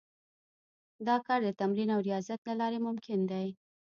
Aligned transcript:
دا 1.07 1.15
کار 1.27 1.39
د 1.45 1.49
تمرین 1.59 1.89
او 1.95 1.99
ریاضت 2.07 2.39
له 2.49 2.53
لارې 2.59 2.79
ممکن 2.87 3.19
دی 3.31 3.47